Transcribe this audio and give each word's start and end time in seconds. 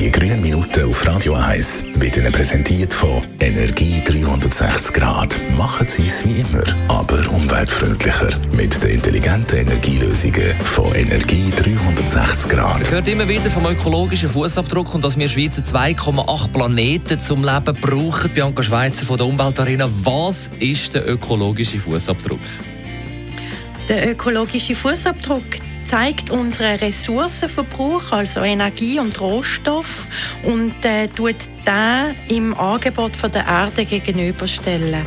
Die 0.00 0.10
grünen 0.10 0.40
Minuten 0.40 0.88
auf 0.88 1.06
Radio 1.06 1.34
1 1.34 1.84
wird 1.96 2.16
Ihnen 2.16 2.32
präsentiert 2.32 2.94
von 2.94 3.20
Energie 3.38 4.02
360 4.02 4.94
Grad. 4.94 5.38
Machen 5.58 5.86
Sie 5.88 6.06
es 6.06 6.24
wie 6.24 6.40
immer, 6.40 6.64
aber 6.88 7.18
umweltfreundlicher. 7.30 8.30
Mit 8.56 8.82
den 8.82 8.92
intelligenten 8.92 9.58
Energielösungen 9.58 10.58
von 10.60 10.94
Energie 10.94 11.50
360 11.50 12.50
Grad. 12.50 12.80
Man 12.80 12.90
hört 12.90 13.08
immer 13.08 13.28
wieder 13.28 13.50
vom 13.50 13.66
ökologischen 13.66 14.30
Fußabdruck 14.30 14.94
und 14.94 15.04
dass 15.04 15.18
wir 15.18 15.28
Schweizer 15.28 15.60
2,8 15.60 16.48
Planeten 16.48 17.20
zum 17.20 17.44
Leben 17.44 17.76
brauchen. 17.78 18.30
Bianca 18.30 18.62
Schweizer 18.62 19.04
von 19.04 19.18
der 19.18 19.26
Umweltarena. 19.26 19.86
Was 20.02 20.48
ist 20.60 20.94
der 20.94 21.06
ökologische 21.06 21.78
Fußabdruck? 21.78 22.40
Der 23.86 24.12
ökologische 24.12 24.74
Fußabdruck 24.74 25.69
zeigt 25.90 26.30
unseren 26.30 26.76
Ressourcenverbrauch, 26.76 28.12
also 28.12 28.42
Energie 28.42 29.00
und 29.00 29.20
Rohstoff, 29.20 30.06
und 30.44 30.72
äh, 30.84 31.08
tut 31.08 31.34
den 31.66 32.14
im 32.28 32.56
Angebot 32.56 33.16
von 33.16 33.32
der 33.32 33.44
Erde 33.44 33.84
gegenüberstellen. 33.84 35.04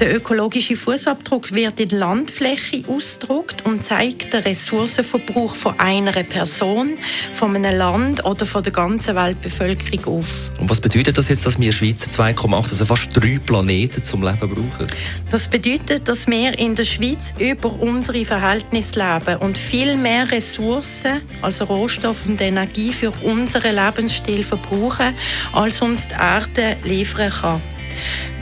Der 0.00 0.16
ökologische 0.16 0.76
Fußabdruck 0.76 1.52
wird 1.52 1.78
in 1.78 1.90
Landfläche 1.90 2.82
ausgedruckt 2.88 3.66
und 3.66 3.84
zeigt 3.84 4.32
den 4.32 4.42
Ressourcenverbrauch 4.42 5.54
von 5.54 5.78
einer 5.78 6.12
Person, 6.24 6.94
von 7.32 7.54
einem 7.54 7.76
Land 7.76 8.24
oder 8.24 8.46
von 8.46 8.62
der 8.62 8.72
ganzen 8.72 9.14
Weltbevölkerung 9.14 10.20
auf. 10.20 10.50
Und 10.58 10.70
was 10.70 10.80
bedeutet 10.80 11.18
das 11.18 11.28
jetzt, 11.28 11.44
dass 11.44 11.60
wir 11.60 11.70
Schweizer 11.70 12.10
2,8, 12.10 12.54
also 12.54 12.84
fast 12.86 13.08
drei 13.14 13.38
Planeten 13.44 14.02
zum 14.02 14.22
Leben 14.22 14.38
brauchen? 14.38 14.86
Das 15.30 15.48
bedeutet, 15.48 16.08
dass 16.08 16.26
wir 16.26 16.58
in 16.58 16.74
der 16.74 16.86
Schweiz 16.86 17.34
über 17.38 17.70
unsere 17.70 18.24
Verhältnisse 18.24 19.00
leben 19.00 19.36
und 19.40 19.58
viel 19.58 19.96
mehr 19.96 20.30
Ressourcen, 20.30 21.20
also 21.42 21.64
Rohstoff 21.64 22.24
und 22.26 22.40
Energie 22.40 22.94
für 22.94 23.10
unseren 23.22 23.74
Lebensstil 23.74 24.44
verbrauchen, 24.44 25.14
als 25.52 25.82
uns 25.82 26.08
die 26.08 26.14
Erde 26.14 26.76
liefern 26.84 27.30
kann. 27.30 27.60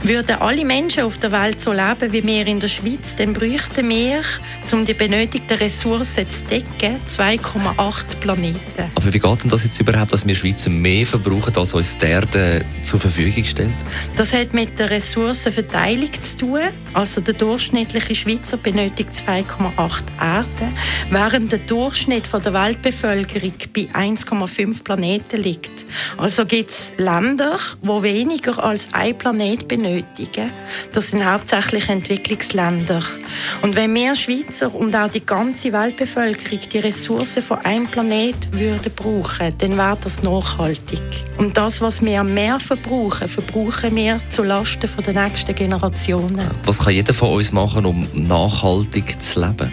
Würden 0.03 0.37
alle 0.37 0.65
Menschen 0.65 1.03
auf 1.03 1.19
der 1.19 1.33
Welt 1.33 1.61
so 1.61 1.73
leben 1.73 2.13
wie 2.13 2.25
wir 2.25 2.47
in 2.47 2.61
der 2.61 2.69
Schweiz, 2.69 3.17
dann 3.17 3.33
bräuchten 3.33 3.89
wir, 3.89 4.23
um 4.73 4.87
die 4.87 4.95
benötigten 4.95 5.57
Ressourcen 5.57 6.31
zu 6.31 6.45
decken, 6.45 6.97
2,8 7.17 8.17
Planeten. 8.21 8.59
Aber 8.95 9.13
wie 9.13 9.19
geht 9.19 9.43
denn 9.43 9.51
das 9.51 9.65
jetzt 9.65 9.81
überhaupt, 9.81 10.13
dass 10.13 10.27
wir 10.27 10.35
Schweizer 10.35 10.71
mehr 10.71 11.05
verbrauchen, 11.05 11.57
als 11.57 11.75
uns 11.75 11.99
die 11.99 12.07
Erde 12.07 12.65
zur 12.85 13.01
Verfügung 13.01 13.45
stellt? 13.45 13.71
Das 14.17 14.33
hat 14.33 14.55
mit 14.55 14.79
der 14.79 14.91
Ressourcenverteilung 14.91 16.13
zu 16.21 16.39
tun. 16.39 16.61
Also 16.95 17.21
der 17.21 17.35
durchschnittliche 17.35 18.15
Schweizer 18.15 18.57
benötigt 18.57 19.11
2,8 19.27 20.03
Erden, 20.21 20.75
während 21.11 21.51
der 21.51 21.59
Durchschnitt 21.61 22.25
der 22.33 22.55
Weltbevölkerung 22.55 23.55
bei 23.75 23.89
1,5 23.93 24.85
Planeten 24.85 25.43
liegt. 25.43 25.87
Also 26.17 26.47
gibt 26.47 26.71
es 26.71 26.93
Länder, 26.99 27.59
die 27.83 28.03
weniger 28.03 28.63
als 28.63 28.89
ein 28.93 29.17
Planet 29.17 29.67
benötigen 29.67 29.88
benötigen. 29.89 30.51
Das 30.93 31.11
sind 31.11 31.25
hauptsächlich 31.25 31.89
Entwicklungsländer. 31.89 33.03
Und 33.63 33.75
wenn 33.75 33.95
wir 33.95 34.15
Schweizer 34.15 34.75
und 34.75 34.95
auch 34.95 35.11
die 35.11 35.25
ganze 35.25 35.73
Weltbevölkerung 35.73 36.61
die 36.73 36.79
Ressourcen 36.79 37.43
von 37.43 37.59
einem 37.59 37.87
Planet 37.87 38.53
würden 38.53 38.93
brauchen, 38.95 39.57
dann 39.59 39.77
wäre 39.77 39.99
das 40.03 40.23
nachhaltig. 40.23 41.01
Und 41.39 41.57
das, 41.57 41.81
was 41.81 42.03
wir 42.03 42.23
mehr 42.25 42.61
verbrauchen, 42.61 43.29
verbrauchen 43.29 43.95
wir 43.95 44.21
zulasten 44.29 44.91
der 45.05 45.25
nächsten 45.25 45.55
Generationen. 45.55 46.51
Was 46.65 46.79
kann 46.79 46.95
jeder 46.95 47.15
von 47.15 47.33
uns 47.35 47.53
machen, 47.53 47.87
um 47.87 48.07
nachhaltig 48.15 49.21
zu 49.23 49.41
leben? 49.41 49.71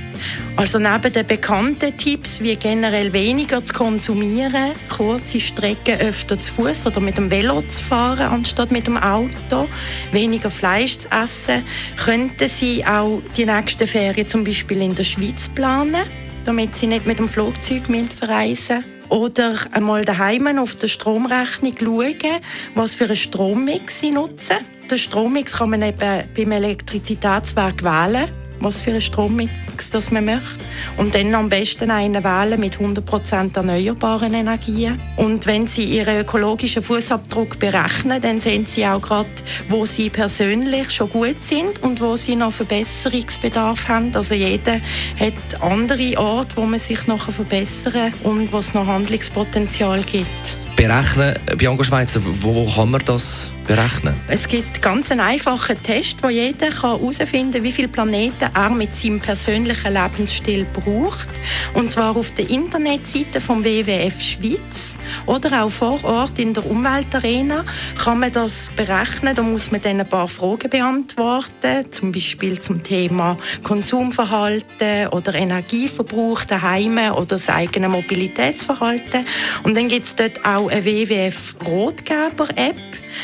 Also 0.56 0.80
neben 0.80 1.12
den 1.12 1.28
bekannten 1.28 1.96
Tipps 1.98 2.40
wie 2.42 2.56
generell 2.56 3.12
weniger 3.14 3.64
zu 3.64 3.74
konsumieren, 3.74 4.72
kurze 4.90 5.40
Strecken 5.40 6.00
öfter 6.00 6.40
zu 6.40 6.54
Fuß 6.54 6.88
oder 6.88 7.02
mit 7.02 7.18
dem 7.18 7.30
Velo 7.30 7.62
zu 7.64 7.84
fahren 7.84 8.28
anstatt 8.28 8.72
mit 8.72 8.88
dem 8.88 8.98
Auto, 8.98 9.68
weniger 10.12 10.50
Fleisch 10.50 10.98
zu 10.98 11.10
essen, 11.12 11.64
könnten 11.98 12.48
Sie 12.48 12.86
auch 12.86 13.22
die 13.36 13.46
nächsten 13.46 13.88
Ferien 13.88 14.28
zum 14.28 14.44
Beispiel 14.44 14.82
in 14.82 14.96
der 14.96 15.04
Schweiz 15.04 15.50
planen, 15.50 16.04
damit 16.46 16.76
Sie 16.76 16.88
nicht 16.88 17.06
mit 17.06 17.20
dem 17.20 17.28
Flugzeug 17.28 17.84
verreisen 18.14 18.78
müssen. 18.78 18.96
Oder 19.10 19.56
einmal 19.72 20.04
daheim 20.04 20.58
auf 20.58 20.76
der 20.76 20.88
Stromrechnung 20.88 21.76
schauen, 21.78 22.42
was 22.74 22.96
für 22.96 23.06
einen 23.06 23.16
Strommix 23.16 24.00
Sie 24.00 24.12
nutzen. 24.12 24.58
Den 24.90 24.98
Strommix 24.98 25.58
kann 25.58 25.72
man 25.72 25.82
eben 25.82 26.24
beim 26.36 26.52
Elektrizitätswerk 26.52 27.84
wählen 27.84 28.30
was 28.60 28.82
für 28.82 28.92
einen 28.92 29.02
Strommix 29.02 29.52
das 29.78 30.12
man 30.12 30.26
möchte. 30.26 30.60
Und 30.98 31.16
dann 31.16 31.34
am 31.36 31.50
besten 31.50 31.92
einen 31.92 32.24
wählen 32.24 32.60
mit 32.60 32.78
100% 32.78 33.56
erneuerbaren 33.56 34.34
Energien. 34.34 35.00
Und 35.18 35.46
wenn 35.46 35.68
Sie 35.68 35.84
Ihren 35.84 36.22
ökologischen 36.22 36.82
Fußabdruck 36.82 37.60
berechnen, 37.60 38.22
dann 38.22 38.40
sehen 38.40 38.66
Sie 38.68 38.86
auch 38.86 39.02
gerade, 39.02 39.30
wo 39.70 39.86
Sie 39.86 40.10
persönlich 40.10 40.92
schon 40.92 41.10
gut 41.10 41.44
sind 41.44 41.82
und 41.84 42.02
wo 42.02 42.16
Sie 42.16 42.36
noch 42.36 42.54
Verbesserungsbedarf 42.54 43.88
haben. 43.88 44.16
Also 44.16 44.36
jeder 44.36 44.78
hat 45.20 45.62
andere 45.62 46.18
Orte, 46.18 46.58
wo 46.58 46.62
man 46.62 46.80
sich 46.80 47.08
noch 47.08 47.32
verbessern 47.32 48.12
kann 48.12 48.32
und 48.32 48.54
wo 48.54 48.58
es 48.58 48.74
noch 48.74 48.88
Handlungspotenzial 48.88 50.02
gibt 50.04 50.58
berechnen. 50.76 51.36
Bianca 51.58 51.84
Schweizer, 51.84 52.22
wo 52.24 52.66
kann 52.66 52.92
man 52.92 53.02
das 53.06 53.50
berechnen? 53.66 54.16
Es 54.28 54.48
gibt 54.48 54.82
ganz 54.82 55.12
einen 55.12 55.22
einfachen 55.22 55.82
Test, 55.84 56.24
wo 56.24 56.30
jeder 56.30 56.68
herausfinden 56.68 57.54
kann, 57.54 57.64
wie 57.64 57.72
viele 57.72 57.88
Planeten 57.88 58.50
er 58.54 58.70
mit 58.70 58.96
seinem 58.96 59.20
persönlichen 59.20 59.94
Lebensstil 59.94 60.66
braucht. 60.74 61.28
Und 61.74 61.90
zwar 61.90 62.16
auf 62.16 62.32
der 62.32 62.50
Internetseite 62.50 63.42
vom 63.42 63.64
WWF 63.64 64.22
Schweiz 64.22 64.98
oder 65.26 65.64
auch 65.64 65.70
vor 65.70 66.04
Ort 66.04 66.38
in 66.40 66.54
der 66.54 66.66
Umweltarena 66.66 67.66
kann 67.98 68.20
man 68.20 68.32
das 68.32 68.72
berechnen. 68.76 69.36
Da 69.36 69.42
muss 69.42 69.72
man 69.72 69.82
dann 69.82 70.00
ein 70.00 70.08
paar 70.08 70.28
Fragen 70.28 70.70
beantworten, 70.70 71.92
zum 71.92 72.12
Beispiel 72.12 72.60
zum 72.60 72.84
Thema 72.84 73.38
Konsumverhalten 73.64 75.08
oder 75.10 75.34
Energieverbrauch 75.34 76.44
daheim 76.46 76.98
oder 76.98 77.26
das 77.26 77.50
eigene 77.50 77.90
Mobilitätsverhalten. 77.90 79.26
Und 79.64 79.76
dann 79.76 79.88
gibt 79.88 80.06
es 80.06 80.16
dort 80.16 80.46
auch 80.46 80.70
eine 80.70 80.86
WWF 80.86 81.56
Rotgeber-App 81.66 82.76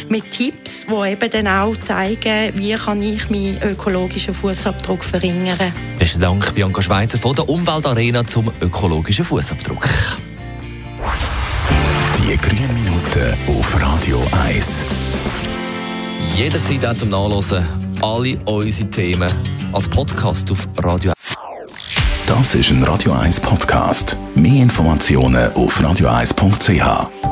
mit 0.09 0.30
Tipps, 0.31 0.87
die 0.87 1.09
eben 1.11 1.29
dann 1.29 1.47
auch 1.47 1.77
zeigen, 1.77 2.51
wie 2.55 2.73
kann 2.73 3.01
ich 3.01 3.29
meinen 3.29 3.61
ökologischen 3.61 4.33
Fußabdruck 4.33 5.03
verringern. 5.03 5.71
Besten 5.99 6.21
Dank, 6.21 6.55
Bianca 6.55 6.81
Schweizer 6.81 7.17
von 7.17 7.35
der 7.35 7.47
Umweltarena 7.47 8.25
zum 8.25 8.51
ökologischen 8.61 9.25
Fußabdruck. 9.25 9.87
Die 12.17 12.37
grünen 12.37 12.73
Minuten 12.73 13.37
auf 13.47 13.79
Radio 13.79 14.21
1. 14.45 14.85
Jederzeit 16.35 16.85
auch 16.85 16.93
zum 16.95 17.09
Nachlesen 17.09 17.67
alle 18.01 18.39
unsere 18.45 18.89
Themen 18.89 19.31
als 19.73 19.87
Podcast 19.87 20.51
auf 20.51 20.67
Radio 20.77 21.11
1. 21.11 21.35
Das 22.25 22.55
ist 22.55 22.71
ein 22.71 22.83
Radio 22.83 23.11
1 23.11 23.41
Podcast. 23.41 24.17
Mehr 24.35 24.63
Informationen 24.63 25.51
auf 25.53 25.79
radio1.ch. 25.81 27.30